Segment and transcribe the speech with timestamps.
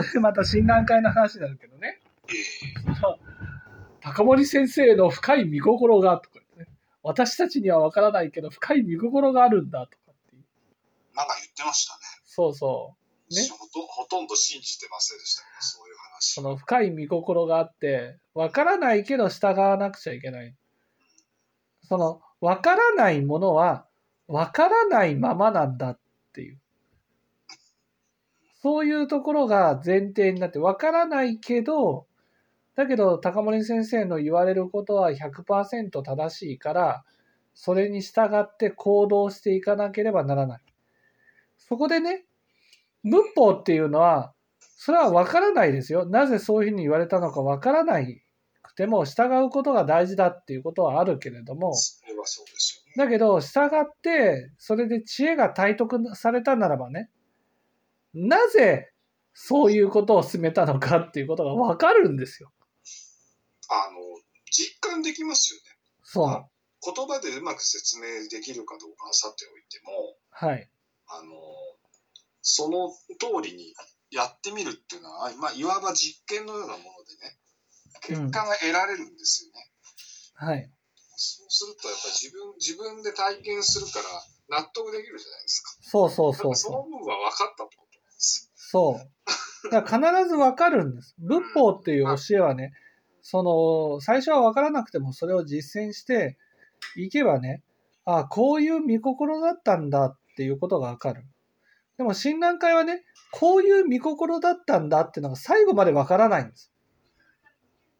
[0.20, 2.00] また診断会の話になるけどね。
[2.28, 3.32] ええ
[4.02, 6.66] 高森先生の深い見心がとかね。
[7.04, 10.36] 私たちにはわからないけど、深い見心があるんだとかって。
[11.14, 12.00] なんか言ってましたね。
[12.24, 12.96] そうそ
[13.30, 13.34] う。
[13.34, 16.34] ね私ほとほとんど信じてませんでしたけど、そういう話。
[16.34, 20.54] その深い見心があって、わからないけど従わなくちゃいけない。
[21.84, 23.86] その、わからないものは、
[24.26, 25.98] わからないままなんだっ
[26.32, 26.61] ていう。
[28.62, 32.06] そういうところが前提になって、わからないけど、
[32.76, 37.04] だけど、高森先生の言われることは100%正しいから、
[37.54, 40.62] それに従って行動していかなければならない。
[41.58, 42.24] そこでね、
[43.02, 46.06] 仏法っていうのは、それは分からないですよ。
[46.06, 48.22] なぜそういうふうに言われたのか分からない
[48.62, 51.72] くても、従うことが大事だっていうことはあるけれども。
[52.96, 57.10] だけど、従って、それで知恵が体得されたならばね、
[58.14, 58.92] なぜ
[59.34, 62.52] そういうことを進めたのかっていうことが分かるんですよ。
[63.68, 63.98] あの、
[64.50, 65.64] 実感できますよね。
[66.02, 66.48] そう。
[66.84, 70.68] 言葉でうまく説明できるかどうかはさておいても、はい。
[71.06, 71.30] あの、
[72.42, 73.72] その通りに
[74.10, 77.38] やってみるっていうのは、まあ、いわば実験のようなものでね、
[78.02, 79.70] 結果が得られるんですよね。
[80.34, 80.70] はい。
[81.16, 84.00] そうすると、やっぱり自分、自分で体験するか
[84.50, 85.70] ら納得できるじゃないですか。
[85.82, 86.72] そうそうそそうそう。
[86.72, 87.81] の部分は分かったと。
[88.72, 88.98] そ
[89.66, 89.70] う。
[89.70, 91.14] だから必ず分かるんです。
[91.18, 92.72] 仏法っていう教えはね、
[93.20, 96.38] その、最初は分からなくてもそれを実践して
[96.96, 97.62] いけばね、
[98.06, 101.26] あこういう見心だったんだっていうことが分かる。
[101.98, 106.72] でも診断会はね、こういう見心だったんだっていうのが最後まで分からないんです。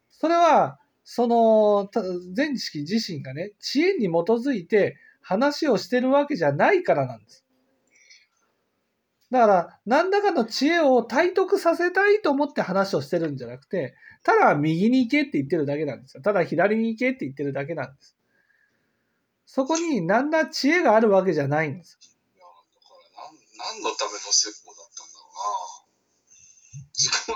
[0.09, 2.01] それは、その、た
[2.33, 7.42] 全知識自身がね、知恵に基づいて話をしてるわけじゃないからなんです。
[9.33, 16.21] だから、何らかの知恵を体得させたいと思って話をしてるんじゃなくて、ただ右に行けって言ってるだけなんですよ。
[16.21, 18.15] ただ左に行けって言ってるだけなんです。
[19.47, 21.97] そこに何ら知恵があるわけじゃないんです。
[22.35, 23.25] いや、だから
[23.65, 25.33] 何、何のための説法だったんだろう
[27.09, 27.23] な。